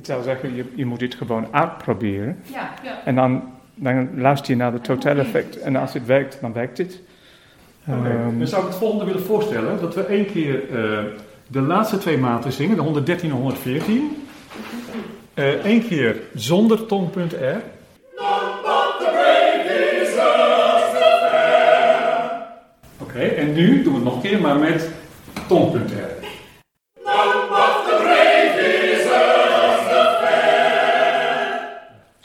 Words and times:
Ik 0.00 0.06
zou 0.06 0.22
zeggen, 0.22 0.54
je, 0.54 0.64
je 0.74 0.84
moet 0.86 0.98
dit 0.98 1.14
gewoon 1.14 1.46
uitproberen. 1.50 2.38
Ja, 2.52 2.70
ja. 2.82 3.00
En 3.04 3.14
dan, 3.14 3.42
dan 3.74 4.08
luister 4.20 4.50
je 4.50 4.56
naar 4.56 4.72
het 4.72 4.84
totaal 4.84 5.16
effect. 5.16 5.60
En 5.60 5.76
als 5.76 5.92
het 5.92 6.06
werkt, 6.06 6.38
dan 6.40 6.52
werkt 6.52 6.78
het. 6.78 7.00
Oké, 7.86 8.08
Ehm, 8.08 8.38
Dan 8.38 8.46
zou 8.46 8.62
ik 8.62 8.68
het 8.68 8.76
volgende 8.78 9.04
willen 9.04 9.22
voorstellen. 9.22 9.80
Dat 9.80 9.94
we 9.94 10.02
één 10.04 10.26
keer 10.26 10.62
eh, 10.70 10.98
de 11.46 11.60
laatste 11.60 11.98
twee 11.98 12.18
maten 12.18 12.52
zingen. 12.52 12.76
De 12.76 12.82
113 12.82 13.30
en 13.30 13.36
114. 13.36 14.16
Eén 15.62 15.86
keer 15.88 16.16
zonder 16.34 16.86
tongpunt 16.86 17.32
R. 17.32 17.56
Oké, 22.98 23.18
en 23.20 23.52
nu 23.52 23.82
doen 23.82 23.92
we 23.92 23.98
het 23.98 24.04
nog 24.08 24.14
een 24.14 24.30
keer, 24.30 24.40
maar 24.40 24.56
met 24.56 24.90
tongpunt 25.48 25.90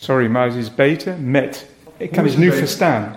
sorry, 0.05 0.27
maar 0.27 0.45
het 0.45 0.55
is 0.55 0.75
beter 0.75 1.13
met. 1.23 1.65
Ik 1.97 2.11
kan 2.11 2.23
het 2.25 2.37
nu 2.37 2.51
verstaan. 2.51 3.15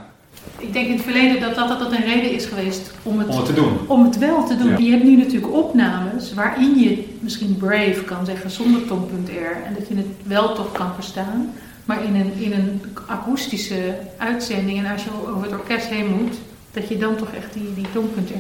Ik 0.58 0.72
denk 0.72 0.86
in 0.86 0.92
het 0.92 1.02
verleden 1.02 1.40
dat 1.40 1.54
dat, 1.54 1.68
dat 1.68 1.78
dat 1.78 1.92
een 1.92 2.04
reden 2.04 2.30
is 2.32 2.44
geweest 2.46 2.92
om 3.02 3.18
het, 3.18 3.28
Om 3.28 3.36
het 3.36 3.46
te 3.46 3.52
doen. 3.54 3.78
om 3.86 4.04
het 4.04 4.18
wel 4.18 4.44
te 4.46 4.56
doen. 4.56 4.68
Ja. 4.70 4.76
Je 4.78 4.90
hebt 4.90 5.02
nu 5.04 5.16
natuurlijk 5.16 5.52
opnames 5.52 6.34
waarin 6.34 6.78
je 6.78 7.04
misschien 7.20 7.56
brave 7.56 8.02
kan 8.06 8.26
zeggen 8.26 8.50
zonder 8.50 8.86
tongpunt 8.86 9.28
R. 9.28 9.66
En 9.66 9.74
dat 9.78 9.88
je 9.88 9.94
het 9.96 10.06
wel 10.22 10.54
toch 10.54 10.72
kan 10.72 10.94
verstaan. 10.94 11.52
Maar 11.84 12.04
in 12.04 12.14
een, 12.14 12.32
in 12.36 12.52
een 12.52 12.80
akoestische 13.06 13.94
uitzending 14.16 14.78
en 14.78 14.92
als 14.92 15.04
je 15.04 15.10
over 15.28 15.42
het 15.42 15.52
orkest 15.52 15.86
heen 15.86 16.06
moet, 16.22 16.34
dat 16.70 16.88
je 16.88 16.98
dan 16.98 17.16
toch 17.16 17.28
echt 17.32 17.52
die, 17.52 17.74
die 17.74 17.86
tongpunt 17.92 18.30
R 18.30 18.34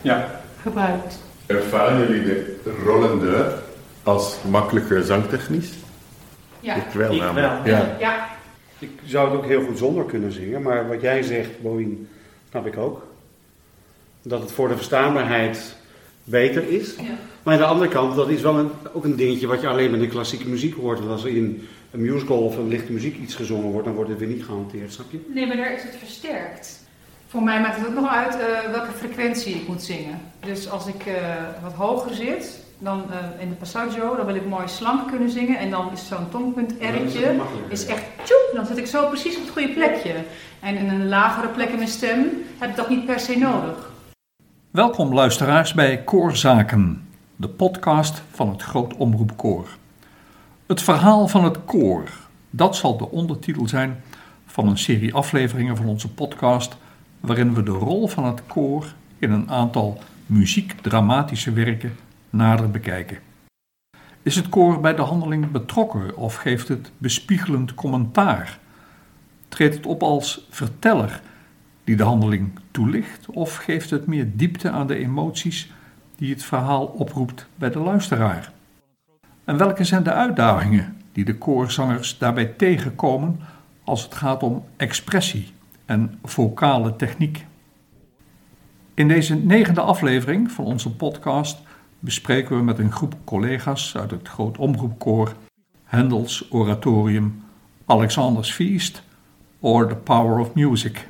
Ja. 0.00 0.40
gebruikt. 0.62 1.18
Ervaren 1.46 1.98
jullie 1.98 2.24
de 2.24 2.82
rollende 2.84 3.54
als 4.02 4.36
makkelijker 4.50 5.02
zangtechnisch? 5.02 5.70
Ja. 6.60 6.74
Ik 6.74 6.82
wel 6.92 7.12
Ik 7.12 7.18
namelijk. 7.20 7.64
wel. 7.64 7.72
Ja. 7.74 7.96
Ja, 7.98 8.28
Ik 8.78 8.90
zou 9.04 9.30
het 9.30 9.38
ook 9.38 9.46
heel 9.46 9.64
goed 9.64 9.78
zonder 9.78 10.04
kunnen 10.04 10.32
zingen, 10.32 10.62
maar 10.62 10.88
wat 10.88 11.00
jij 11.00 11.22
zegt, 11.22 11.62
Boeing, 11.62 11.98
snap 12.50 12.66
ik 12.66 12.76
ook. 12.76 13.06
Dat 14.22 14.40
het 14.40 14.52
voor 14.52 14.68
de 14.68 14.76
verstaanbaarheid 14.76 15.76
beter 16.24 16.68
is. 16.68 16.94
ja. 16.96 17.02
Maar 17.42 17.54
aan 17.54 17.60
de 17.60 17.66
andere 17.66 17.90
kant, 17.90 18.16
dat 18.16 18.28
is 18.28 18.40
wel 18.40 18.58
een, 18.58 18.70
ook 18.92 19.04
een 19.04 19.16
dingetje 19.16 19.46
wat 19.46 19.60
je 19.60 19.68
alleen 19.68 19.90
met 19.90 20.00
de 20.00 20.08
klassieke 20.08 20.48
muziek 20.48 20.74
hoort. 20.74 20.98
Want 20.98 21.10
als 21.10 21.24
er 21.24 21.36
in 21.36 21.68
een 21.90 22.00
musical 22.02 22.38
of 22.42 22.56
een 22.56 22.68
lichte 22.68 22.92
muziek 22.92 23.16
iets 23.18 23.34
gezongen 23.34 23.70
wordt, 23.70 23.86
dan 23.86 23.94
wordt 23.94 24.10
het 24.10 24.18
weer 24.18 24.28
niet 24.28 24.44
gehanteerd, 24.44 24.92
snap 24.92 25.06
je? 25.10 25.18
Nee, 25.34 25.46
maar 25.46 25.56
daar 25.56 25.74
is 25.74 25.82
het 25.82 25.96
versterkt. 25.98 26.86
Voor 27.28 27.42
mij 27.42 27.60
maakt 27.60 27.76
het 27.76 27.86
ook 27.86 27.94
nog 27.94 28.08
uit 28.08 28.34
eh, 28.40 28.70
welke 28.72 28.92
frequentie 28.96 29.54
ik 29.54 29.68
moet 29.68 29.82
zingen. 29.82 30.20
Dus 30.46 30.70
als 30.70 30.86
ik 30.86 31.06
eh, 31.06 31.14
wat 31.62 31.72
hoger 31.72 32.14
zit, 32.14 32.58
dan 32.78 33.12
eh, 33.12 33.42
in 33.42 33.48
de 33.48 33.54
passaggio, 33.54 34.16
dan 34.16 34.26
wil 34.26 34.34
ik 34.34 34.46
mooi 34.46 34.68
slank 34.68 35.08
kunnen 35.08 35.30
zingen. 35.30 35.58
En 35.58 35.70
dan 35.70 35.92
is 35.92 36.08
zo'n 36.08 36.28
tongpunt 36.28 36.74
Ja, 36.80 36.88
is 36.88 37.14
R'tje, 37.14 37.40
is 37.68 37.86
echt 37.86 38.04
tjoep, 38.24 38.50
dan 38.54 38.66
zit 38.66 38.76
ik 38.76 38.86
zo 38.86 39.08
precies 39.08 39.36
op 39.36 39.42
het 39.42 39.52
goede 39.52 39.72
plekje. 39.72 40.14
En 40.60 40.76
in 40.76 40.88
een 40.88 41.08
lagere 41.08 41.48
plek 41.48 41.68
in 41.68 41.76
mijn 41.76 41.88
stem 41.88 42.26
heb 42.58 42.70
ik 42.70 42.76
dat 42.76 42.88
niet 42.88 43.06
per 43.06 43.20
se 43.20 43.38
nodig. 43.38 43.90
Welkom 44.70 45.14
luisteraars 45.14 45.74
bij 45.74 46.02
Koorzaken, 46.02 47.08
de 47.36 47.48
podcast 47.48 48.22
van 48.30 48.48
het 48.48 48.62
Groot 48.62 48.94
Omroep 48.96 49.36
Koor. 49.36 49.68
Het 50.66 50.82
verhaal 50.82 51.28
van 51.28 51.44
het 51.44 51.64
koor, 51.64 52.08
dat 52.50 52.76
zal 52.76 52.96
de 52.96 53.10
ondertitel 53.10 53.68
zijn 53.68 54.02
van 54.46 54.68
een 54.68 54.78
serie 54.78 55.14
afleveringen 55.14 55.76
van 55.76 55.86
onze 55.86 56.08
podcast, 56.08 56.76
waarin 57.20 57.54
we 57.54 57.62
de 57.62 57.70
rol 57.70 58.08
van 58.08 58.24
het 58.24 58.42
koor 58.46 58.86
in 59.18 59.30
een 59.30 59.50
aantal 59.50 59.98
muziekdramatische 60.26 61.52
werken 61.52 61.96
nader 62.30 62.70
bekijken. 62.70 63.18
Is 64.22 64.36
het 64.36 64.48
koor 64.48 64.80
bij 64.80 64.94
de 64.94 65.02
handeling 65.02 65.50
betrokken 65.50 66.16
of 66.16 66.34
geeft 66.34 66.68
het 66.68 66.90
bespiegelend 66.98 67.74
commentaar? 67.74 68.58
Treedt 69.48 69.74
het 69.74 69.86
op 69.86 70.02
als 70.02 70.46
verteller 70.50 71.20
die 71.84 71.96
de 71.96 72.02
handeling 72.02 72.50
toelicht, 72.70 73.26
of 73.26 73.56
geeft 73.56 73.90
het 73.90 74.06
meer 74.06 74.36
diepte 74.36 74.70
aan 74.70 74.86
de 74.86 74.96
emoties 74.96 75.72
die 76.16 76.32
het 76.32 76.44
verhaal 76.44 76.86
oproept 76.86 77.46
bij 77.54 77.70
de 77.70 77.78
luisteraar? 77.78 78.52
En 79.44 79.56
welke 79.56 79.84
zijn 79.84 80.02
de 80.02 80.12
uitdagingen 80.12 80.96
die 81.12 81.24
de 81.24 81.38
koorzangers 81.38 82.18
daarbij 82.18 82.46
tegenkomen 82.46 83.40
als 83.84 84.02
het 84.02 84.14
gaat 84.14 84.42
om 84.42 84.64
expressie 84.76 85.52
en 85.84 86.18
vocale 86.24 86.96
techniek? 86.96 87.46
In 88.94 89.08
deze 89.08 89.34
negende 89.34 89.80
aflevering 89.80 90.50
van 90.50 90.64
onze 90.64 90.94
podcast 90.94 91.58
bespreken 91.98 92.56
we 92.56 92.62
met 92.62 92.78
een 92.78 92.92
groep 92.92 93.14
collega's 93.24 93.96
uit 93.96 94.10
het 94.10 94.28
Groot 94.28 94.58
Omroepkoor 94.58 95.34
Hendels 95.84 96.50
oratorium 96.50 97.44
Alexander's 97.86 98.52
Feast 98.52 99.02
or 99.60 99.88
The 99.88 99.94
Power 99.94 100.38
of 100.38 100.54
Music. 100.54 101.08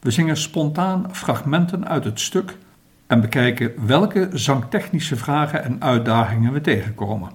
We 0.00 0.10
zingen 0.10 0.36
spontaan 0.36 1.14
fragmenten 1.14 1.88
uit 1.88 2.04
het 2.04 2.20
stuk 2.20 2.56
en 3.06 3.20
bekijken 3.20 3.86
welke 3.86 4.28
zangtechnische 4.32 5.16
vragen 5.16 5.64
en 5.64 5.82
uitdagingen 5.82 6.52
we 6.52 6.60
tegenkomen. 6.60 7.30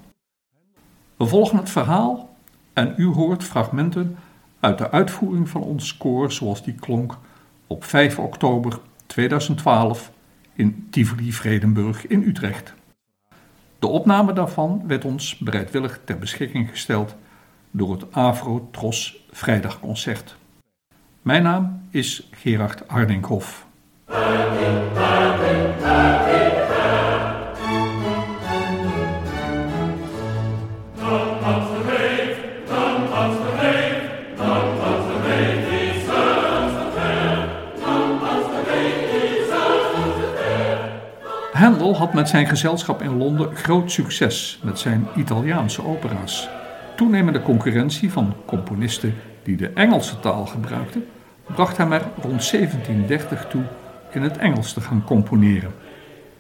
We 1.18 1.26
volgen 1.26 1.58
het 1.58 1.70
verhaal 1.70 2.36
en 2.74 2.94
u 2.98 3.06
hoort 3.06 3.44
fragmenten 3.44 4.18
uit 4.60 4.78
de 4.78 4.92
uitvoering 4.92 5.50
van 5.50 5.62
ons 5.62 5.98
koor 5.98 6.32
zoals 6.32 6.64
die 6.64 6.74
klonk 6.74 7.18
op 7.68 7.84
5 7.84 8.20
oktober 8.20 8.80
2012 9.06 10.12
in 10.56 10.88
Tivoli-Vredenburg 10.90 12.08
in 12.08 12.24
Utrecht. 12.24 12.74
De 13.80 13.88
opname 13.88 14.34
daarvan 14.34 14.84
werd 14.88 15.06
ons 15.06 15.38
bereidwillig 15.38 16.00
ter 16.04 16.18
beschikking 16.18 16.70
gesteld 16.70 17.16
door 17.72 17.92
het 17.92 18.14
Afro 18.14 18.68
Tros 18.72 19.26
Vrijdagconcert. 19.32 20.36
Mijn 21.22 21.44
naam 21.44 21.82
is 21.90 22.30
Gerard 22.32 22.84
Hardinkhoff. 22.88 23.66
Had 41.98 42.14
met 42.14 42.30
zijn 42.30 42.48
gezelschap 42.48 43.02
in 43.02 43.18
Londen 43.18 43.56
groot 43.56 43.92
succes 43.92 44.60
met 44.64 44.80
zijn 44.80 45.08
Italiaanse 45.16 45.86
opera's. 45.86 46.50
Toenemende 46.96 47.42
concurrentie 47.42 48.12
van 48.12 48.34
componisten 48.46 49.14
die 49.44 49.58
de 49.58 49.70
Engelse 49.70 50.20
taal 50.20 50.46
gebruikten, 50.46 51.06
bracht 51.54 51.78
hem 51.78 51.92
er 51.92 52.02
rond 52.22 52.52
1730 52.52 53.46
toe 53.50 53.62
in 54.12 54.22
het 54.22 54.38
Engels 54.38 54.74
te 54.74 54.82
gaan 54.82 55.04
componeren. 55.06 55.72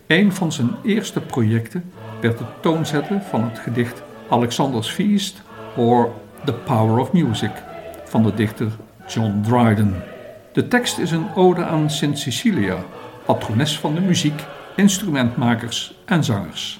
Een 0.07 0.33
van 0.33 0.51
zijn 0.51 0.69
eerste 0.83 1.21
projecten 1.21 1.91
werd 2.21 2.39
het 2.39 2.61
toonzetten 2.61 3.21
van 3.21 3.43
het 3.43 3.59
gedicht 3.59 4.03
Alexander's 4.29 4.89
Feast 4.89 5.41
or 5.75 6.11
The 6.45 6.53
Power 6.53 6.97
of 6.97 7.11
Music 7.11 7.51
van 8.05 8.23
de 8.23 8.33
dichter 8.33 8.67
John 9.07 9.41
Dryden. 9.41 10.03
De 10.53 10.67
tekst 10.67 10.97
is 10.97 11.11
een 11.11 11.27
ode 11.35 11.65
aan 11.65 11.89
Sint 11.89 12.19
Cecilia, 12.19 12.77
patrones 13.25 13.79
van 13.79 13.93
de 13.93 14.01
muziek, 14.01 14.43
instrumentmakers 14.75 15.95
en 16.05 16.23
zangers. 16.23 16.79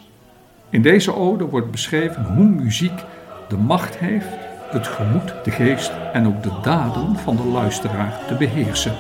In 0.70 0.82
deze 0.82 1.16
ode 1.16 1.46
wordt 1.46 1.72
beschreven 1.72 2.24
hoe 2.24 2.46
muziek 2.46 3.04
de 3.48 3.58
macht 3.58 3.98
heeft 3.98 4.28
het 4.70 4.88
gemoed, 4.88 5.34
de 5.44 5.52
geest 5.52 5.92
en 6.14 6.28
ook 6.28 6.44
de 6.44 6.52
daden 6.62 7.16
van 7.16 7.36
de 7.36 7.46
luisteraar 7.46 8.20
te 8.28 8.36
beheersen. 8.36 8.94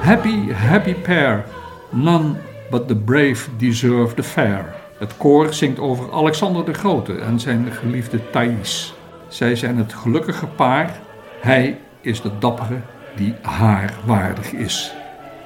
Happy, 0.00 0.52
happy 0.52 0.94
pair, 0.94 1.44
none 1.90 2.34
but 2.72 2.88
the 2.88 2.94
brave 2.94 3.48
deserve 3.56 4.14
the 4.14 4.22
fair. 4.22 4.74
Het 4.98 5.16
koor 5.16 5.54
zingt 5.54 5.78
over 5.78 6.12
Alexander 6.12 6.64
de 6.64 6.74
Grote 6.74 7.14
en 7.14 7.40
zijn 7.40 7.72
geliefde 7.72 8.30
Thais. 8.30 8.94
Zij 9.28 9.56
zijn 9.56 9.76
het 9.76 9.92
gelukkige 9.92 10.46
paar, 10.46 11.00
hij 11.40 11.78
is 12.00 12.20
de 12.20 12.30
dappere 12.38 12.80
die 13.16 13.34
haar 13.42 13.94
waardig 14.04 14.52
is. 14.52 14.94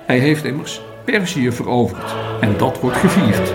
Hij 0.06 0.18
heeft 0.18 0.44
immers 0.44 0.80
Perzië 1.04 1.52
veroverd 1.52 2.14
en 2.40 2.56
dat 2.58 2.80
wordt 2.80 2.96
gevierd. 2.96 3.54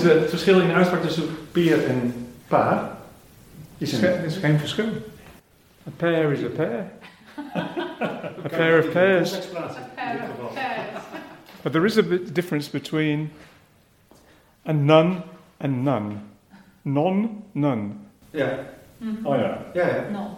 Is 0.00 0.06
de- 0.12 0.18
het 0.20 0.28
verschil 0.30 0.60
in 0.60 0.66
de 0.68 0.74
uitspraak 0.74 1.02
tussen 1.02 1.24
peer 1.52 1.84
en 1.86 2.14
Paar 2.48 2.90
is 3.78 4.02
Er 4.02 4.24
is, 4.24 4.34
is 4.34 4.42
geen 4.42 4.58
verschil. 4.58 4.86
A 5.86 5.90
pair 5.96 6.32
is 6.32 6.42
a 6.44 6.48
pair. 6.48 6.90
a 8.44 8.48
pair 8.48 8.78
of 8.78 8.92
pairs. 8.92 9.38
But 11.62 11.72
there 11.72 11.84
is 11.86 11.98
a 11.98 12.02
bit 12.02 12.34
difference 12.34 12.70
between 12.70 13.30
a 14.66 14.72
nun 14.72 15.22
and 15.58 15.84
none. 15.84 16.20
Non, 16.82 17.42
none. 17.52 17.92
Ja, 18.30 18.48
Oh 19.24 19.34
ja. 19.36 19.58
ja, 19.74 19.86
ja. 19.86 20.10
No. 20.10 20.36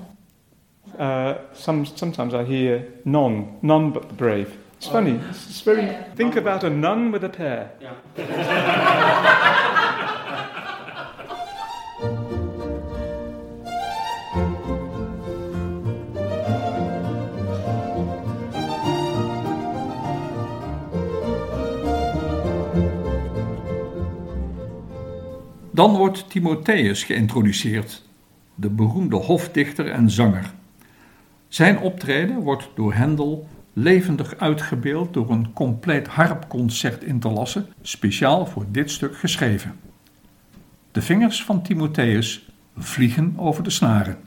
Uh, 0.99 1.35
some, 1.53 1.85
sometimes 1.85 2.33
I 2.35 2.45
hear 2.45 2.85
non, 3.05 3.47
none 3.61 3.91
but 3.91 4.09
the 4.09 4.15
brave. 4.15 4.47
It's 4.77 4.89
funny. 4.91 5.21
It's, 5.31 5.47
it's 5.49 5.61
very. 5.65 5.83
Yeah. 5.83 6.15
Think 6.15 6.37
about 6.37 6.65
a 6.65 6.71
nun 6.71 7.13
with 7.13 7.25
a 7.25 7.29
pair. 7.29 7.71
ja. 7.81 7.91
Dan 25.75 25.97
wordt 25.97 26.31
Timotheus 26.31 27.05
geïntroduceerd, 27.05 28.03
de 28.55 28.71
beroemde 28.71 29.17
hofdichter 29.17 29.91
en 29.91 30.11
zanger. 30.11 30.53
Zijn 31.49 31.79
optreden 31.79 32.37
wordt 32.37 32.69
door 32.75 32.95
Hendel 32.95 33.49
levendig 33.73 34.37
uitgebeeld 34.37 35.13
door 35.13 35.31
een 35.31 35.53
compleet 35.53 36.07
harpconcert 36.07 37.05
in 37.05 37.21
te 37.21 37.29
lassen, 37.29 37.67
speciaal 37.83 38.47
voor 38.47 38.65
dit 38.69 38.91
stuk 38.91 39.17
geschreven. 39.17 39.75
De 40.91 41.03
vingers 41.03 41.45
van 41.45 41.63
Timotheus 41.63 42.49
vliegen 42.77 43.35
over 43.37 43.63
de 43.63 43.71
snaren. 43.71 44.19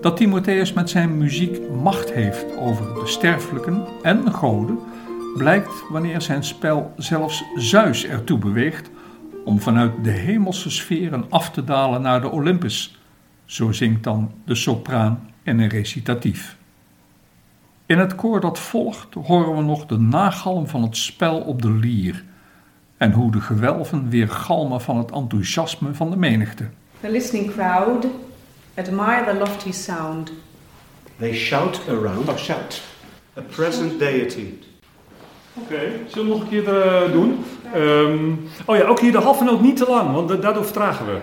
Dat 0.00 0.16
Timotheus 0.16 0.72
met 0.72 0.90
zijn 0.90 1.18
muziek 1.18 1.70
macht 1.82 2.12
heeft 2.12 2.56
over 2.56 2.94
de 2.94 3.06
sterfelijken 3.06 3.84
en 4.02 4.24
de 4.24 4.30
goden, 4.30 4.78
blijkt 5.36 5.82
wanneer 5.90 6.20
zijn 6.20 6.44
spel 6.44 6.92
zelfs 6.96 7.44
Zeus 7.54 8.06
ertoe 8.06 8.38
beweegt 8.38 8.90
om 9.44 9.60
vanuit 9.60 10.04
de 10.04 10.10
hemelse 10.10 10.70
sferen 10.70 11.24
af 11.28 11.50
te 11.50 11.64
dalen 11.64 12.02
naar 12.02 12.20
de 12.20 12.30
Olympus. 12.30 12.98
Zo 13.44 13.72
zingt 13.72 14.04
dan 14.04 14.32
de 14.44 14.54
sopraan 14.54 15.30
in 15.42 15.58
een 15.58 15.68
recitatief. 15.68 16.56
In 17.86 17.98
het 17.98 18.14
koor 18.14 18.40
dat 18.40 18.58
volgt 18.58 19.14
horen 19.14 19.56
we 19.56 19.62
nog 19.62 19.86
de 19.86 19.98
nagalm 19.98 20.66
van 20.66 20.82
het 20.82 20.96
spel 20.96 21.40
op 21.40 21.62
de 21.62 21.72
lier 21.72 22.24
en 22.96 23.12
hoe 23.12 23.30
de 23.30 23.40
gewelven 23.40 24.08
weer 24.08 24.28
galmen 24.28 24.80
van 24.80 24.96
het 24.96 25.10
enthousiasme 25.10 25.94
van 25.94 26.10
de 26.10 26.16
menigte. 26.16 26.68
The 27.00 27.10
listening 27.10 27.50
crowd 27.50 28.06
admire 28.76 29.24
the 29.32 29.38
lofty 29.38 29.72
sound. 29.72 30.32
They 31.18 31.34
shout 31.34 31.80
around. 31.88 32.28
Oh, 32.28 32.36
shout. 32.36 32.80
A 33.38 33.40
present 33.40 33.98
deity. 33.98 34.54
Oké, 35.54 35.80
zullen 36.08 36.28
we 36.28 36.34
nog 36.34 36.40
een 36.42 36.48
keer 36.48 36.82
eh, 36.82 37.12
doen? 37.12 37.44
Ehm, 37.74 38.30
oh 38.66 38.76
ja, 38.76 38.82
ook 38.84 39.00
hier 39.00 39.12
de 39.12 39.18
halve 39.18 39.44
noot 39.44 39.60
niet 39.60 39.76
te 39.76 39.86
lang, 39.88 40.12
want 40.12 40.28
da- 40.28 40.34
daardoor 40.36 40.64
vertragen 40.64 41.06
we. 41.06 41.18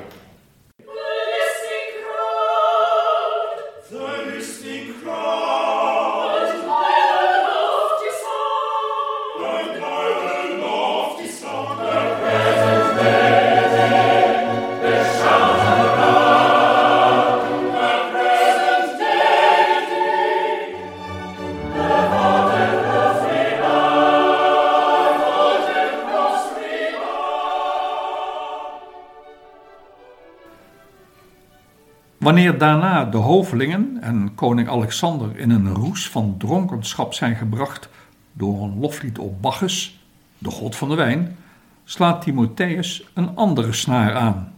Wanneer 32.38 32.58
daarna 32.58 33.06
de 33.06 33.18
hovelingen 33.18 33.98
en 34.02 34.32
koning 34.36 34.70
Alexander 34.70 35.38
in 35.40 35.50
een 35.50 35.74
roes 35.74 36.10
van 36.10 36.36
dronkenschap 36.38 37.14
zijn 37.14 37.36
gebracht 37.36 37.90
door 38.34 38.64
een 38.64 38.80
loflied 38.80 39.20
op 39.20 39.42
Bacchus, 39.42 40.00
de 40.38 40.50
god 40.50 40.76
van 40.76 40.90
de 40.90 40.96
wijn, 40.96 41.38
slaat 41.84 42.22
Timotheus 42.22 43.10
een 43.14 43.36
andere 43.36 43.74
snaar 43.74 44.16
aan. 44.16 44.54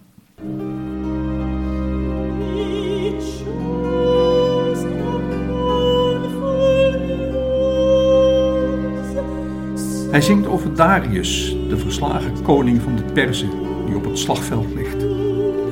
Hij 10.12 10.22
zingt 10.22 10.48
over 10.48 10.76
Darius, 10.76 11.56
de 11.70 11.78
verslagen 11.78 12.42
koning 12.42 12.82
van 12.82 12.96
de 12.96 13.04
Perzen, 13.04 13.50
die 13.86 13.96
op 13.96 14.06
het 14.06 14.20
slagveld 14.20 14.74
ligt, 14.74 15.06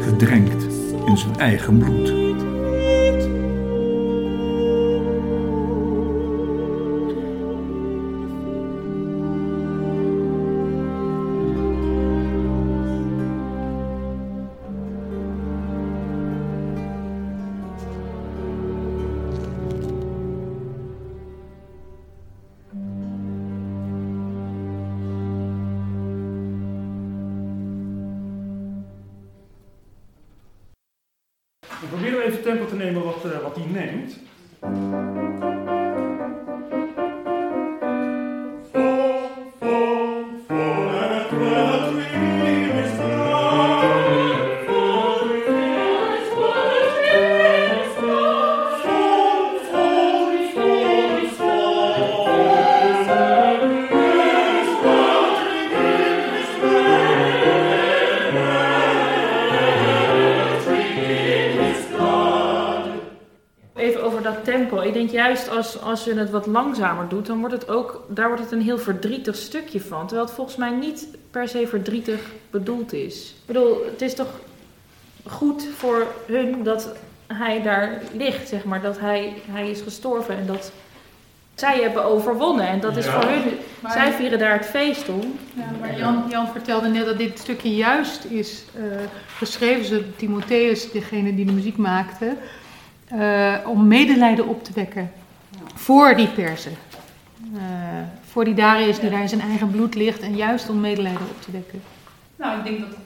gedrenkt 0.01 0.76
in 1.07 1.17
zijn 1.17 1.39
eigen 1.39 1.77
bloed. 1.77 2.26
Juist 65.11 65.49
als, 65.49 65.81
als 65.81 66.03
je 66.03 66.13
het 66.13 66.29
wat 66.29 66.45
langzamer 66.45 67.07
doet, 67.07 67.25
dan 67.25 67.39
wordt 67.39 67.53
het 67.53 67.69
ook, 67.69 68.05
daar 68.09 68.27
wordt 68.27 68.41
het 68.43 68.51
een 68.51 68.61
heel 68.61 68.79
verdrietig 68.79 69.35
stukje 69.35 69.81
van. 69.81 69.99
Terwijl 70.07 70.27
het 70.27 70.35
volgens 70.35 70.55
mij 70.57 70.69
niet 70.71 71.07
per 71.31 71.47
se 71.47 71.67
verdrietig 71.67 72.19
bedoeld 72.49 72.93
is. 72.93 73.29
Ik 73.39 73.45
bedoel, 73.45 73.85
het 73.85 74.01
is 74.01 74.13
toch 74.15 74.27
goed 75.25 75.67
voor 75.77 76.07
hun 76.25 76.63
dat 76.63 76.91
hij 77.27 77.61
daar 77.61 78.01
ligt, 78.17 78.47
zeg 78.47 78.63
maar. 78.63 78.81
Dat 78.81 78.99
hij, 78.99 79.33
hij 79.51 79.69
is 79.69 79.81
gestorven 79.81 80.37
en 80.37 80.45
dat 80.45 80.71
zij 81.55 81.81
hebben 81.81 82.03
overwonnen. 82.05 82.67
En 82.67 82.79
dat 82.79 82.97
is 82.97 83.05
Ja. 83.05 83.11
voor 83.21 83.29
hun, 83.29 83.43
Maar- 83.79 83.91
zij 83.91 84.11
vieren 84.11 84.39
daar 84.39 84.53
het 84.57 84.65
feest 84.65 85.09
om. 85.09 85.37
Ja, 85.53 85.63
maar 85.79 85.97
Jan, 85.97 86.23
Jan 86.29 86.47
vertelde 86.47 86.87
net 86.87 87.05
dat 87.05 87.17
dit 87.17 87.39
stukje 87.39 87.75
juist 87.75 88.23
is 88.25 88.63
eh, 88.75 88.81
geschreven 89.37 89.89
door 89.95 90.03
Timotheus, 90.15 90.91
degene 90.91 91.35
die 91.35 91.45
de 91.45 91.51
muziek 91.51 91.77
maakte, 91.77 92.35
eh, 93.07 93.55
om 93.65 93.87
medelijden 93.87 94.47
op 94.47 94.63
te 94.63 94.71
wekken 94.73 95.11
voor 95.75 96.15
die 96.15 96.27
persen. 96.27 96.75
Eh, 97.55 97.61
voor 98.29 98.45
die 98.45 98.53
Darius 98.53 98.99
die 98.99 99.09
daar 99.09 99.21
in 99.21 99.29
zijn 99.29 99.41
eigen 99.41 99.71
bloed 99.71 99.95
ligt 99.95 100.19
en 100.19 100.35
juist 100.35 100.69
om 100.69 100.79
medelijden 100.79 101.27
op 101.29 101.41
te 101.41 101.51
wekken. 101.51 101.81
Nou, 102.35 102.57
ik 102.57 102.63
denk 102.63 102.79
dat, 102.79 102.97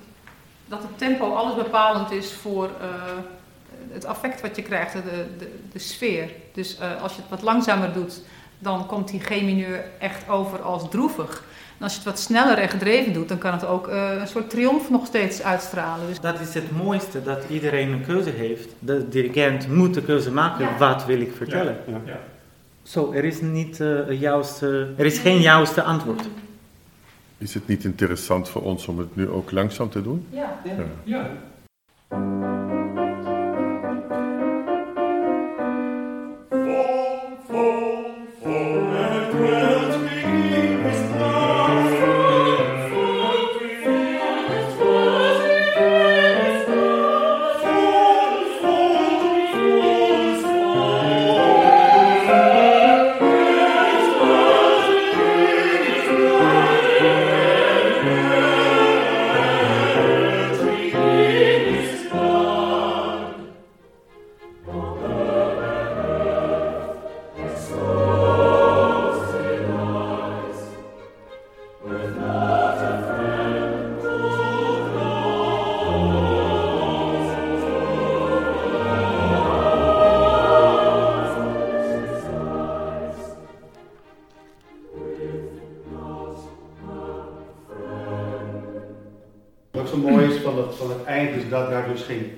dat 0.68 0.82
het 0.82 0.98
tempo 0.98 1.34
alles 1.34 1.56
bepalend 1.56 2.12
is 2.12 2.34
voor 2.34 2.70
eh, 2.82 2.88
het 3.92 4.06
affect 4.06 4.42
wat 4.42 4.56
je 4.56 4.62
krijgt, 4.62 4.94
de, 4.94 5.26
de, 5.38 5.60
de 5.72 5.80
sfeer. 5.80 6.30
Dus 6.54 6.80
als 7.02 7.16
je 7.16 7.22
het 7.22 7.30
wat 7.30 7.42
langzamer 7.42 7.94
doet, 7.94 8.22
dan 8.62 8.86
komt 8.86 9.08
die 9.08 9.20
G-mineur 9.20 9.84
echt 10.00 10.30
over 10.30 10.62
als 10.62 10.90
droevig. 10.90 11.44
En 11.78 11.84
als 11.84 11.92
je 11.92 12.00
het 12.00 12.08
wat 12.08 12.20
sneller 12.20 12.58
en 12.58 12.70
gedreven 12.70 13.14
doet, 13.14 13.30
dan 13.30 13.38
kan 13.38 13.52
het 13.52 13.66
ook 13.66 13.88
eh, 13.88 14.12
een 14.20 14.28
soort 14.28 14.50
triomf 14.50 14.90
nog 14.90 15.06
steeds 15.06 15.42
uitstralen. 15.44 16.08
Dus 16.08 16.20
Dat 16.20 16.40
is 16.40 16.54
het 16.54 16.72
mooiste, 16.72 17.24
dat 17.24 17.44
iedereen 17.50 17.92
een 17.92 18.06
keuze 18.06 18.30
heeft. 18.30 18.70
De 18.80 19.10
dirigent 19.10 19.68
moet 19.68 19.94
de 19.94 20.02
keuze 20.04 20.32
maken, 20.32 20.66
Ja. 20.66 20.78
wat 20.78 21.06
wil 21.06 21.20
ik 21.22 21.32
vertellen. 21.36 21.78
Ja. 21.88 22.02
Ja. 22.06 22.20
Zo, 22.84 23.12
er 23.14 23.24
is, 23.24 23.42
niet, 23.42 23.80
een 23.80 24.18
juiste, 24.18 24.94
er 24.98 25.06
is 25.06 25.20
geen 25.20 25.40
juiste 25.42 25.84
antwoord. 25.84 26.28
Is 27.38 27.54
het 27.54 27.68
niet 27.68 27.84
interessant 27.84 28.50
voor 28.50 28.62
ons 28.62 28.88
om 28.88 28.98
het 28.98 29.16
nu 29.16 29.30
ook 29.30 29.52
langzaam 29.52 29.90
te 29.90 30.02
doen? 30.02 30.28
ja. 30.30 30.60
Ja. 31.04 31.30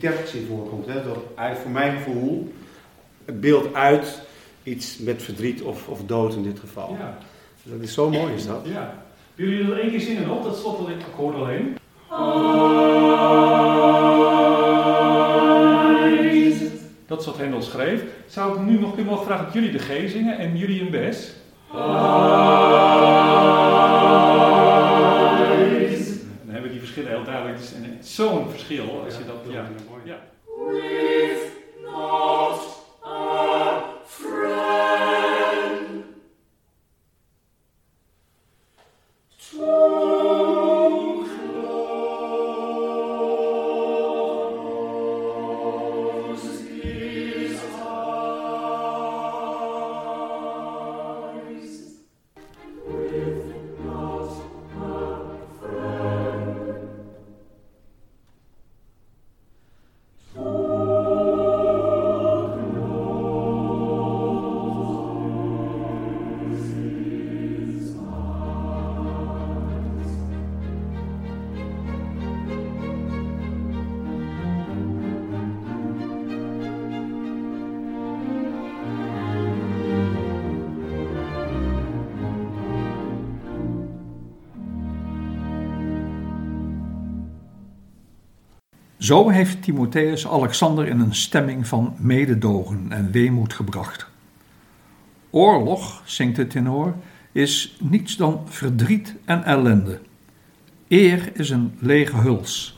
Daar 0.03 0.21
dus 0.21 0.29
geen 0.31 0.39
tekst 0.39 0.49
in 0.49 0.55
voorkomt. 0.55 0.85
Hè? 0.85 0.93
Dat 0.93 1.17
eigenlijk 1.35 1.59
voor 1.59 1.71
mijn 1.71 1.97
gevoel 1.97 2.53
het 3.25 3.41
beeld 3.41 3.73
uit 3.73 4.21
iets 4.63 4.97
met 4.97 5.23
verdriet 5.23 5.61
of, 5.61 5.87
of 5.87 6.05
dood 6.05 6.33
in 6.33 6.43
dit 6.43 6.59
geval. 6.59 6.95
Ja. 6.99 7.17
Dat 7.63 7.81
is 7.81 7.93
zo 7.93 8.09
mooi 8.09 8.33
is 8.33 8.45
dat. 8.45 8.61
ja. 8.63 9.03
Willen 9.35 9.53
jullie 9.53 9.69
dat 9.69 9.77
één 9.77 9.89
keer 9.89 10.01
zingen 10.01 10.27
nog? 10.27 10.43
Dat 10.43 10.57
slot 10.57 10.79
alleen 10.79 11.01
akkoord 11.05 11.35
alleen. 11.35 11.77
Dat 17.07 17.19
is 17.19 17.25
wat 17.25 17.37
Hendel 17.37 17.61
schreef. 17.61 18.03
Zou 18.27 18.59
ik 18.59 18.65
nu 18.65 18.79
nog 18.79 18.93
kunnen 18.93 19.11
mogen 19.11 19.25
vragen 19.25 19.45
dat 19.45 19.53
jullie 19.53 19.71
de 19.71 19.79
G 19.79 20.09
zingen 20.09 20.37
en 20.37 20.57
jullie 20.57 20.81
een 20.81 20.89
Bes? 20.89 21.33
Verschillen 26.83 27.09
heel 27.11 27.23
duidelijk. 27.23 27.55
Het 27.57 27.63
is 27.65 27.71
een- 27.73 27.97
zo'n 28.01 28.49
verschil 28.49 29.01
als 29.05 29.17
je 29.17 29.25
dat. 29.25 29.35
Ja. 29.53 29.67
Ja. 30.05 30.17
Zo 89.03 89.29
heeft 89.29 89.61
Timotheus 89.61 90.27
Alexander 90.27 90.87
in 90.87 90.99
een 90.99 91.15
stemming 91.15 91.67
van 91.67 91.95
mededogen 91.97 92.85
en 92.89 93.11
weemoed 93.11 93.53
gebracht. 93.53 94.07
Oorlog, 95.29 96.01
zingt 96.05 96.35
de 96.35 96.47
tenor, 96.47 96.95
is 97.31 97.77
niets 97.79 98.15
dan 98.15 98.41
verdriet 98.45 99.15
en 99.25 99.43
ellende. 99.43 99.99
Eer 100.87 101.31
is 101.33 101.49
een 101.49 101.73
lege 101.79 102.17
huls. 102.17 102.77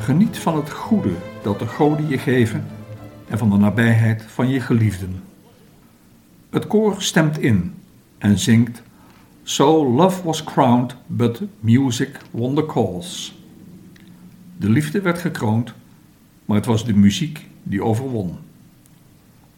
Geniet 0.00 0.38
van 0.38 0.56
het 0.56 0.70
goede 0.70 1.12
dat 1.42 1.58
de 1.58 1.66
goden 1.66 2.08
je 2.08 2.18
geven 2.18 2.66
en 3.28 3.38
van 3.38 3.50
de 3.50 3.56
nabijheid 3.56 4.22
van 4.22 4.48
je 4.48 4.60
geliefden. 4.60 5.22
Het 6.50 6.66
koor 6.66 7.02
stemt 7.02 7.38
in 7.38 7.74
en 8.18 8.38
zingt 8.38 8.82
So 9.42 9.92
love 9.94 10.24
was 10.24 10.44
crowned, 10.44 10.96
but 11.06 11.42
music 11.60 12.18
won 12.30 12.54
the 12.54 12.66
cause. 12.66 13.32
De 14.56 14.68
liefde 14.68 15.00
werd 15.00 15.18
gekroond, 15.18 15.74
maar 16.44 16.56
het 16.56 16.66
was 16.66 16.84
de 16.84 16.94
muziek 16.94 17.46
die 17.62 17.82
overwon. 17.82 18.38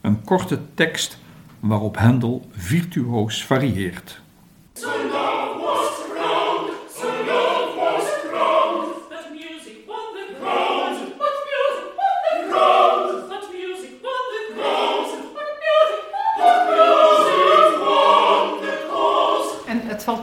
Een 0.00 0.24
korte 0.24 0.60
tekst 0.74 1.18
waarop 1.60 1.96
Handel 1.96 2.46
virtuoos 2.50 3.44
varieert. 3.44 4.22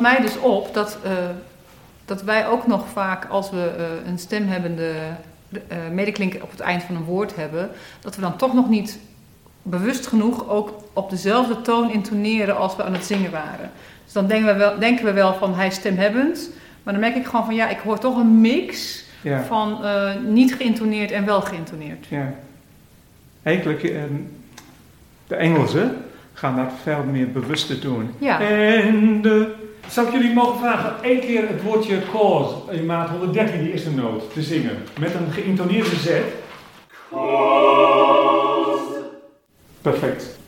Mij 0.02 0.22
dus 0.22 0.38
op 0.38 0.74
dat, 0.74 0.98
eh, 1.04 1.12
dat 2.06 2.22
wij 2.24 2.48
ook 2.48 2.68
nog 2.68 2.88
vaak, 2.88 3.26
als 3.26 3.50
we 3.50 3.72
eh, 3.78 4.12
een 4.12 4.20
stemhebbende 4.20 4.92
uh, 5.50 5.60
medeklinker 5.92 6.44
op 6.44 6.52
het 6.52 6.60
eind 6.60 6.84
van 6.84 6.96
een 6.96 7.04
woord 7.04 7.36
hebben, 7.36 7.70
dat 8.02 8.16
we 8.16 8.22
dan 8.22 8.36
toch 8.36 8.54
nog 8.54 8.70
niet 8.70 9.00
bewust 9.62 10.08
genoeg 10.08 10.50
ook 10.50 10.74
op 10.94 11.10
dezelfde 11.10 11.62
toon 11.62 11.92
intoneren 11.92 12.58
als 12.58 12.76
we 12.76 12.84
aan 12.84 12.94
het 12.94 13.06
zingen 13.06 13.32
waren. 13.32 13.72
Dus 14.04 14.14
dan 14.14 14.28
denken 14.28 14.54
we 14.54 14.60
wel, 14.60 14.80
denken 14.80 15.06
we 15.06 15.12
wel 15.12 15.34
van 15.34 15.56
hij 15.56 15.68
is 15.68 15.76
stemhebbend, 15.76 16.50
maar 16.84 16.94
dan 16.94 17.02
merk 17.02 17.16
ik 17.16 17.26
gewoon 17.26 17.46
van 17.46 17.56
ja, 17.56 17.70
ik 17.70 17.80
hoor 17.80 18.00
toch 18.00 18.18
een 18.18 18.42
mix 18.42 19.04
Ja. 19.22 19.44
van 19.44 19.84
eh, 19.84 20.12
niet 20.28 20.56
geïntoneerd 20.56 21.12
en 21.12 21.26
wel 21.26 21.42
geïntoneerd. 21.42 22.06
Ja. 22.08 22.34
Eigenlijk, 23.44 23.84
ehm, 23.84 24.14
de 25.28 25.36
Engelsen 25.36 25.98
gaan 26.34 26.56
dat 26.56 26.72
veel 26.84 27.04
meer 27.12 27.32
bewuster 27.32 27.80
doen. 27.82 28.10
Ja. 28.18 28.40
En 28.42 29.22
de... 29.22 29.56
Zou 29.92 30.08
ik 30.08 30.14
jullie 30.14 30.34
mogen 30.34 30.60
vragen 30.60 31.04
één 31.04 31.20
keer 31.20 31.48
het 31.48 31.64
woordje 31.64 32.02
cause 32.12 32.56
in 32.70 32.86
maat 32.86 33.10
113, 33.10 33.64
die 33.64 33.72
eerste 33.72 33.92
noot, 33.92 34.34
te 34.34 34.42
zingen. 34.42 34.78
Met 35.00 35.14
een 35.14 35.32
geïntoneerde 35.32 35.96
zet. 35.96 36.24
Perfect. 39.82 40.41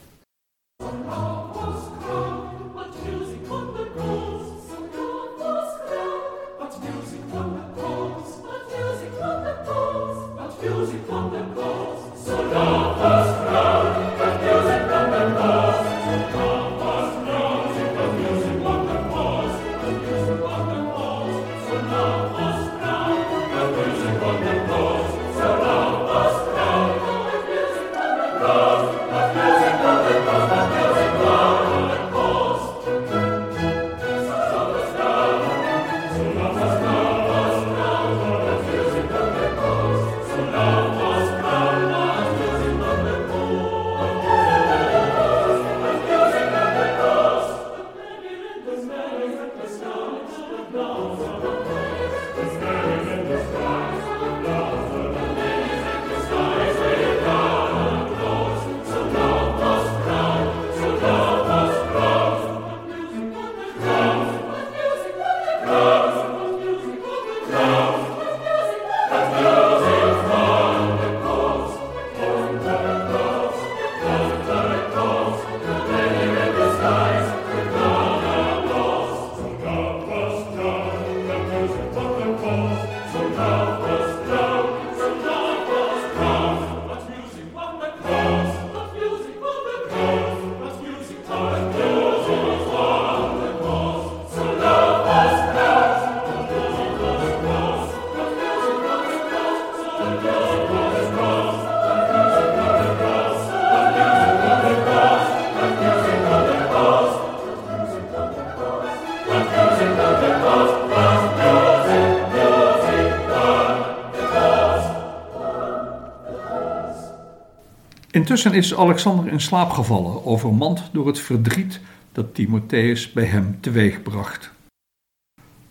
Intussen 118.33 118.61
is 118.61 118.75
Alexander 118.75 119.31
in 119.31 119.39
slaap 119.39 119.69
gevallen, 119.69 120.25
overmand 120.25 120.89
door 120.91 121.07
het 121.07 121.19
verdriet 121.19 121.79
dat 122.11 122.35
Timotheus 122.35 123.11
bij 123.11 123.25
hem 123.25 123.57
teweegbracht. 123.59 124.51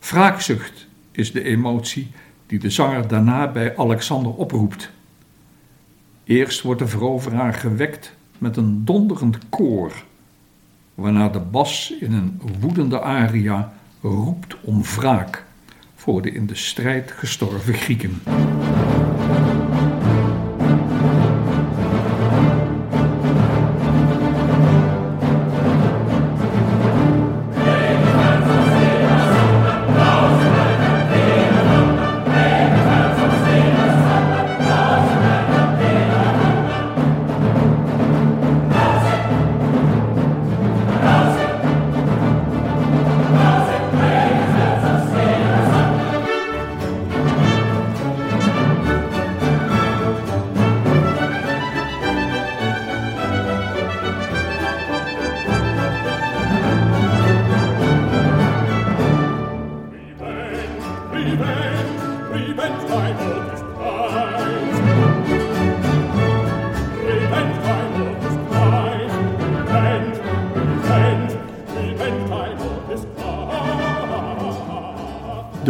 Wraakzucht 0.00 0.86
is 1.10 1.32
de 1.32 1.42
emotie 1.42 2.10
die 2.46 2.58
de 2.58 2.70
zanger 2.70 3.08
daarna 3.08 3.48
bij 3.48 3.76
Alexander 3.76 4.32
oproept. 4.32 4.90
Eerst 6.24 6.62
wordt 6.62 6.80
de 6.80 6.86
veroveraar 6.86 7.54
gewekt 7.54 8.12
met 8.38 8.56
een 8.56 8.84
donderend 8.84 9.38
koor, 9.48 9.92
waarna 10.94 11.28
de 11.28 11.40
bas 11.40 11.94
in 12.00 12.12
een 12.12 12.40
woedende 12.60 13.00
aria 13.00 13.72
roept 14.00 14.56
om 14.60 14.82
wraak 14.82 15.44
voor 15.94 16.22
de 16.22 16.30
in 16.30 16.46
de 16.46 16.56
strijd 16.56 17.10
gestorven 17.10 17.74
Grieken. 17.74 18.22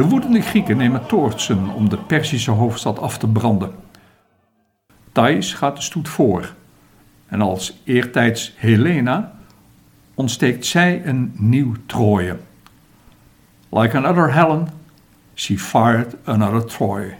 De 0.02 0.08
woedende 0.08 0.40
Grieken 0.40 0.76
nemen 0.76 1.06
toortsen 1.06 1.68
om 1.68 1.88
de 1.88 1.96
Perzische 1.96 2.50
hoofdstad 2.50 2.98
af 2.98 3.18
te 3.18 3.28
branden. 3.28 3.72
Thais 5.12 5.54
gaat 5.54 5.76
de 5.76 5.82
stoet 5.82 6.08
voor 6.08 6.54
en 7.26 7.40
als 7.40 7.80
eertijds 7.84 8.52
Helena 8.56 9.32
ontsteekt 10.14 10.66
zij 10.66 11.06
een 11.06 11.32
nieuw 11.34 11.74
Troje. 11.86 12.36
Like 13.68 13.96
another 13.96 14.32
Helen, 14.32 14.68
she 15.34 15.58
fired 15.58 16.16
another 16.24 16.64
Troy. 16.64 17.16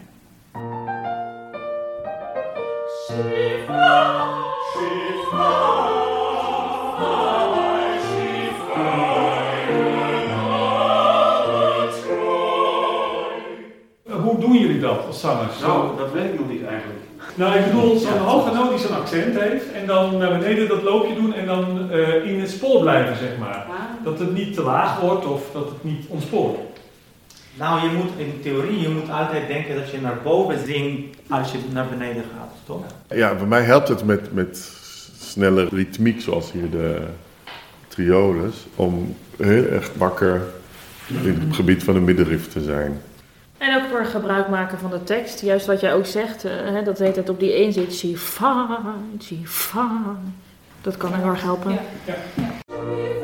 Dat 14.83 15.05
als 15.07 15.19
zangers? 15.19 15.59
Nou, 15.59 15.97
dat 15.97 16.11
weet 16.11 16.33
ik 16.33 16.39
nog 16.39 16.49
niet 16.49 16.65
eigenlijk. 16.65 16.99
Nou, 17.35 17.57
ik 17.57 17.65
bedoel, 17.65 17.97
zo'n 17.97 18.17
hoge 18.17 18.53
noot 18.53 18.69
die 18.69 18.79
zo'n 18.79 18.95
accent 18.95 19.39
heeft 19.39 19.71
en 19.71 19.85
dan 19.85 20.17
naar 20.17 20.37
beneden 20.39 20.67
dat 20.67 20.83
loopje 20.83 21.15
doen 21.15 21.33
en 21.33 21.45
dan 21.45 21.91
eh, 21.91 22.25
in 22.25 22.39
het 22.39 22.49
spoor 22.49 22.81
blijven, 22.81 23.17
zeg 23.17 23.37
maar. 23.39 23.65
Dat 24.03 24.19
het 24.19 24.33
niet 24.33 24.53
te 24.53 24.61
laag 24.61 24.99
wordt 24.99 25.25
of 25.25 25.49
dat 25.53 25.65
het 25.65 25.83
niet 25.83 26.05
ontspoort. 26.07 26.57
Nou, 27.57 27.89
je 27.89 27.95
moet 27.95 28.11
in 28.17 28.39
theorie, 28.41 28.79
je 28.79 28.89
moet 28.89 29.09
altijd 29.09 29.47
denken 29.47 29.75
dat 29.75 29.89
je 29.89 30.01
naar 30.01 30.17
boven 30.23 30.65
zingt 30.65 31.17
als 31.29 31.51
je 31.51 31.57
naar 31.71 31.87
beneden 31.87 32.23
gaat, 32.37 32.53
toch? 32.65 32.83
Ja, 33.09 33.35
bij 33.35 33.45
mij 33.45 33.61
helpt 33.61 33.87
het 33.87 34.05
met, 34.05 34.33
met 34.33 34.71
snelle 35.19 35.67
ritmiek, 35.71 36.21
zoals 36.21 36.51
hier 36.51 36.69
de 36.69 37.01
trioles, 37.87 38.55
om 38.75 39.15
heel 39.37 39.65
erg 39.65 39.91
wakker 39.97 40.41
in 41.07 41.39
het 41.45 41.55
gebied 41.55 41.83
van 41.83 41.93
de 41.93 41.99
middenrif 41.99 42.47
te 42.47 42.61
zijn. 42.61 43.01
En 43.63 43.75
ook 43.75 43.89
voor 43.89 44.05
gebruik 44.05 44.47
maken 44.47 44.79
van 44.79 44.89
de 44.89 45.03
tekst. 45.03 45.41
Juist 45.41 45.65
wat 45.65 45.79
jij 45.79 45.93
ook 45.93 46.05
zegt, 46.05 46.43
eh, 46.43 46.51
hè, 46.51 46.83
dat 46.83 46.99
heet 46.99 47.15
het 47.15 47.29
op 47.29 47.39
die 47.39 47.53
één 47.53 47.73
zit. 47.73 47.93
Zie 47.93 48.17
fa, 48.17 48.79
zie 49.19 49.47
fa. 49.47 50.17
Dat 50.81 50.97
kan 50.97 51.13
heel 51.13 51.29
erg 51.29 51.41
helpen. 51.41 51.79
Shiva 52.03 53.22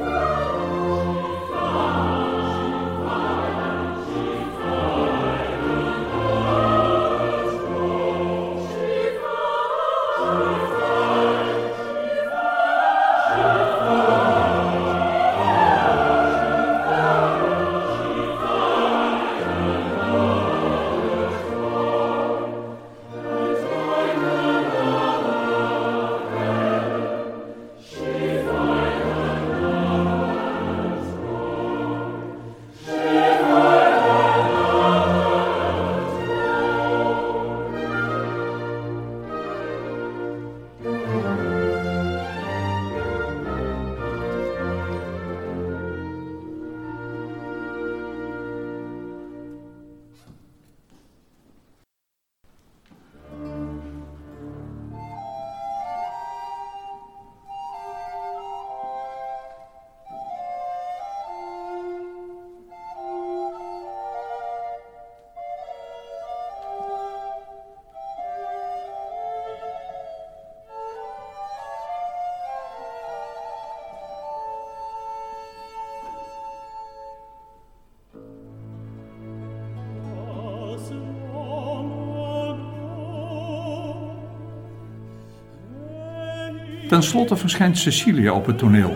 Ten 86.89 87.03
slotte 87.03 87.35
verschijnt 87.35 87.77
Cecilia 87.77 88.33
op 88.33 88.45
het 88.45 88.57
toneel. 88.57 88.95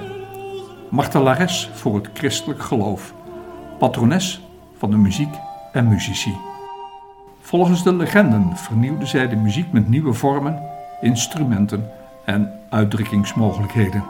Martelares 0.90 1.70
voor 1.74 1.96
het 1.96 2.10
christelijk 2.14 2.62
geloof. 2.62 3.14
Patrones 3.80 4.42
van 4.78 4.92
de 4.92 4.98
muziek 4.98 5.36
en 5.72 5.88
muzici. 5.88 6.36
Volgens 7.40 7.84
de 7.84 7.96
legenden 7.96 8.58
vernieuwde 8.58 9.06
zij 9.06 9.28
de 9.28 9.36
muziek 9.36 9.72
met 9.72 9.90
nieuwe 9.90 10.14
vormen, 10.14 10.62
instrumenten 11.02 11.90
en 12.26 12.60
uitdrukkingsmogelijkheden. 12.70 14.04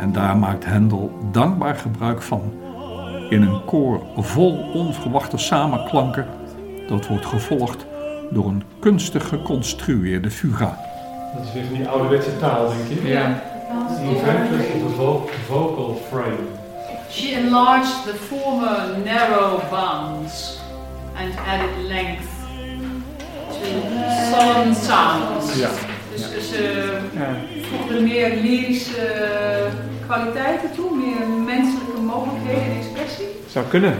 En 0.00 0.12
daar 0.12 0.36
maakt 0.36 0.64
Hendel 0.64 1.18
dankbaar 1.32 1.74
gebruik 1.74 2.22
van 2.22 2.52
in 3.30 3.42
een 3.42 3.64
koor 3.64 4.02
vol 4.16 4.70
onverwachte 4.72 5.38
samenklanken 5.38 6.26
dat 6.88 7.06
wordt 7.06 7.26
gevolgd 7.26 7.86
door 8.30 8.46
een 8.46 8.62
kunstig 8.80 9.28
geconstrueerde 9.28 10.30
fuga. 10.30 10.85
Dat 11.36 11.44
is 11.46 11.52
weer 11.52 11.64
van 11.64 11.74
die 11.74 11.88
ouderwetse 11.88 12.36
taal, 12.38 12.68
denk 12.68 12.98
ik. 13.00 13.06
Ja. 13.08 13.42
Vo- 14.96 15.28
vocal 15.46 16.00
frame. 16.10 16.44
She 17.10 17.32
enlarged 17.34 18.02
the 18.04 18.14
former 18.14 18.98
narrow 19.04 19.60
bounds 19.70 20.58
and 21.18 21.32
added 21.48 21.86
length 21.88 22.28
to 23.48 23.66
solemn 24.32 24.74
sounds. 24.74 25.58
Ja. 25.58 25.68
Dus, 26.12 26.30
dus 26.30 26.48
ze 26.48 26.92
Ja. 27.14 27.28
voegde 27.70 28.00
meer 28.00 28.36
lyrische 28.42 29.12
kwaliteiten 30.06 30.70
toe, 30.74 30.96
meer 30.96 31.28
menselijke 31.44 32.00
mogelijkheden 32.00 32.62
en 32.64 32.76
expressie. 32.78 33.26
Zou 33.50 33.64
kunnen. 33.66 33.94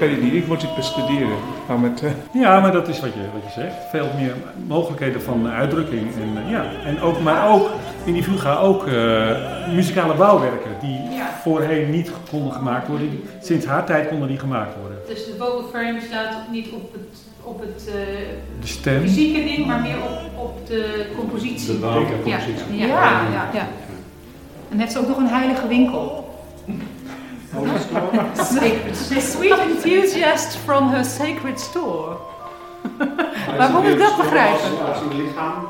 Ik 0.00 0.06
weet 0.06 0.14
het 0.14 0.24
niet, 0.24 0.34
ik 0.34 0.46
moet 0.46 0.62
het 0.62 0.74
bestuderen. 0.74 1.36
Maar 1.68 1.78
met, 1.78 2.02
eh, 2.02 2.10
Ja, 2.32 2.60
maar 2.60 2.72
dat 2.72 2.88
is 2.88 3.00
wat 3.00 3.12
je, 3.14 3.20
wat 3.32 3.42
je 3.54 3.60
zegt. 3.60 3.74
Veel 3.90 4.08
meer 4.18 4.34
mogelijkheden 4.66 5.22
van 5.22 5.48
uitdrukking. 5.48 6.02
En, 6.14 6.42
eh, 6.44 6.50
ja. 6.50 6.64
en 6.84 7.00
ook, 7.00 7.20
maar 7.20 7.48
ook 7.48 7.70
in 8.04 8.12
die 8.12 8.22
Fuga 8.22 8.56
ook 8.56 8.86
eh, 8.86 9.36
muzikale 9.74 10.14
bouwwerken 10.14 10.70
die 10.80 11.00
Ja. 11.16 11.28
voorheen 11.42 11.90
niet 11.90 12.10
konden 12.30 12.52
gemaakt 12.52 12.88
worden. 12.88 13.10
Die- 13.10 13.22
Sinds 13.42 13.66
haar 13.66 13.84
tijd 13.86 14.08
konden 14.08 14.28
die 14.28 14.38
gemaakt 14.38 14.74
worden. 14.80 14.98
Dus 15.08 15.24
de 15.24 15.32
vocal 15.38 15.62
frame 15.70 16.00
staat 16.08 16.34
niet 16.50 16.68
op 16.72 16.92
het, 16.92 17.18
op 17.42 17.60
het 17.60 17.88
eh, 17.88 17.94
De 18.60 18.66
stem. 18.66 19.00
fysieke 19.00 19.44
ding, 19.44 19.66
maar 19.66 19.80
meer 19.80 19.96
op, 20.02 20.44
op 20.44 20.66
de 20.66 21.06
compositie. 21.18 21.66
De 21.66 21.78
bouwcompositie. 21.78 22.54
Ja. 22.76 22.86
Ja, 22.86 23.20
ja, 23.32 23.48
ja. 23.52 23.66
En 24.70 24.78
heeft 24.78 24.92
ze 24.92 24.98
ook 24.98 25.08
nog 25.08 25.16
een 25.16 25.28
heilige 25.28 25.66
winkel. 25.68 26.28
A 27.54 28.44
sweet 29.20 29.58
enthusiast 29.58 30.56
from 30.56 30.88
her 30.88 31.04
sacred 31.04 31.60
store. 31.60 32.16
Maar 33.58 33.70
hoe 33.70 33.82
moet 33.82 33.90
ik 33.90 33.98
dat 33.98 34.16
begrijpen? 34.16 34.86
Als 34.86 35.00
een 35.00 35.22
lichaam, 35.22 35.66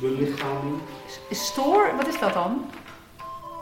de 0.00 0.16
lichaam. 0.18 0.82
Store, 1.30 1.90
wat 1.96 2.08
is 2.08 2.18
dat 2.18 2.32
dan? 2.32 2.64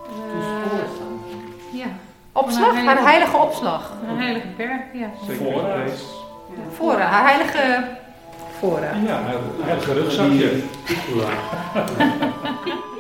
Eh, 0.07 1.79
ja, 1.79 1.87
Opslag? 2.33 2.75
Haar 2.85 3.03
heilige 3.03 3.37
opslag. 3.37 3.93
een 4.09 4.19
heilige 4.19 4.47
berg, 4.57 4.81
ja. 4.93 5.11
Voorraad. 5.37 5.91
Fora, 6.75 7.05
haar 7.05 7.29
heilige 7.29 7.89
fora. 8.59 8.91
Ja, 9.07 9.19
een 9.19 9.65
heilige 9.65 9.93
rugzakje. 9.93 10.63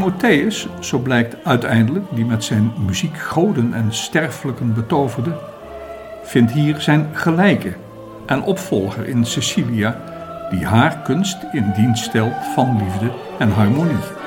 Timotheus, 0.00 0.66
zo 0.80 0.98
blijkt 0.98 1.36
uiteindelijk, 1.44 2.04
die 2.10 2.24
met 2.24 2.44
zijn 2.44 2.72
muziek 2.86 3.18
goden 3.18 3.74
en 3.74 3.94
sterfelijken 3.94 4.74
betoverde, 4.74 5.38
vindt 6.22 6.52
hier 6.52 6.80
zijn 6.80 7.08
gelijke 7.12 7.74
en 8.26 8.42
opvolger 8.42 9.08
in 9.08 9.26
Cecilia, 9.26 9.96
die 10.50 10.66
haar 10.66 10.98
kunst 10.98 11.36
in 11.52 11.72
dienst 11.76 12.04
stelt 12.04 12.34
van 12.54 12.82
liefde 12.82 13.10
en 13.38 13.50
harmonie. 13.50 14.19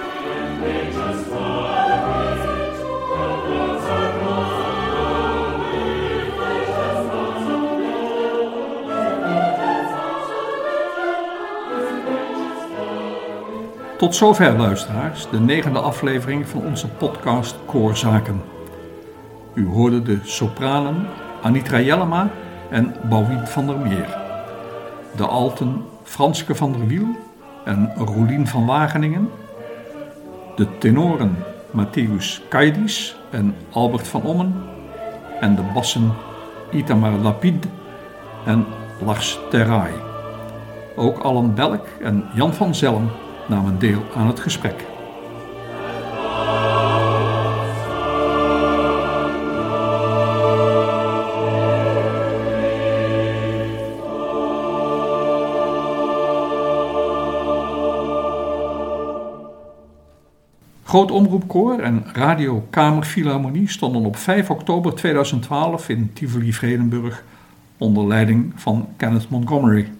Tot 14.03 14.15
zover, 14.15 14.57
luisteraars, 14.57 15.29
de 15.29 15.39
negende 15.39 15.79
aflevering 15.79 16.47
van 16.47 16.61
onze 16.61 16.87
podcast 16.87 17.55
Koorzaken. 17.65 18.41
U 19.53 19.67
hoorde 19.67 20.01
de 20.01 20.19
sopranen 20.23 21.07
Anitra 21.41 21.79
Jellema 21.79 22.29
en 22.69 22.95
Bouwiet 23.09 23.49
van 23.49 23.65
der 23.65 23.77
Meer. 23.77 24.17
De 25.15 25.25
alten 25.25 25.81
Franske 26.03 26.55
van 26.55 26.71
der 26.71 26.87
Wiel 26.87 27.07
en 27.65 27.91
Roelien 27.95 28.47
van 28.47 28.65
Wageningen. 28.65 29.29
De 30.55 30.77
tenoren 30.77 31.35
Matthäus 31.71 32.47
Kaidis 32.49 33.15
en 33.29 33.55
Albert 33.71 34.07
van 34.07 34.21
Ommen. 34.21 34.63
En 35.39 35.55
de 35.55 35.63
bassen 35.73 36.13
Itamar 36.71 37.11
Lapid 37.11 37.67
en 38.45 38.65
Lars 39.05 39.39
Terraai. 39.49 39.93
Ook 40.95 41.17
Allen 41.17 41.55
Belk 41.55 41.87
en 42.01 42.23
Jan 42.33 42.53
van 42.53 42.75
Zelm 42.75 43.09
namen 43.53 43.79
deel 43.79 44.03
aan 44.15 44.27
het 44.27 44.39
gesprek. 44.39 44.85
Groot 60.83 61.11
Omroepkoor 61.11 61.79
en 61.79 62.03
Radio 62.13 62.67
Kamerfilharmonie 62.69 63.69
stonden 63.69 64.05
op 64.05 64.15
5 64.15 64.49
oktober 64.49 64.93
2012 64.95 65.89
in 65.89 66.13
Tivoli 66.13 66.53
Vredenburg 66.53 67.23
onder 67.77 68.07
leiding 68.07 68.51
van 68.55 68.87
Kenneth 68.97 69.29
Montgomery. 69.29 69.91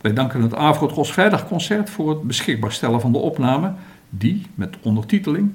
Wij 0.00 0.12
danken 0.12 0.42
het 0.42 0.54
Avrotros 0.54 1.12
Vrijdagconcert 1.12 1.90
voor 1.90 2.10
het 2.10 2.22
beschikbaar 2.22 2.72
stellen 2.72 3.00
van 3.00 3.12
de 3.12 3.18
opname, 3.18 3.72
die 4.10 4.46
met 4.54 4.76
ondertiteling 4.82 5.52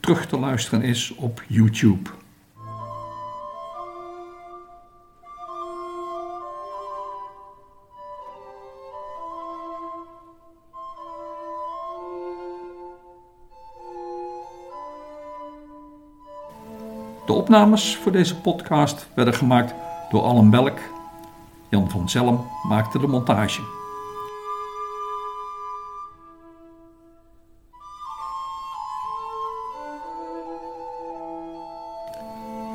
terug 0.00 0.26
te 0.26 0.38
luisteren 0.38 0.82
is 0.82 1.14
op 1.14 1.42
YouTube. 1.46 2.10
De 17.26 17.32
opnames 17.32 17.96
voor 17.96 18.12
deze 18.12 18.36
podcast 18.36 19.08
werden 19.14 19.34
gemaakt 19.34 19.74
door 20.10 20.22
Allen 20.22 20.50
Belk. 20.50 20.78
Jan 21.68 21.90
van 21.90 22.08
Zelm 22.08 22.46
maakte 22.68 22.98
de 22.98 23.06
montage. 23.06 23.79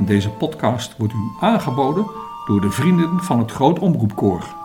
Deze 0.06 0.30
podcast 0.30 0.98
wordt 0.98 1.14
u 1.14 1.32
aangeboden 1.40 2.06
door 2.46 2.62
de 2.62 2.72
vrienden 2.72 3.20
van 3.20 3.40
het 3.40 3.52
Groot 3.52 3.80
Omroepkoor. 3.80 4.65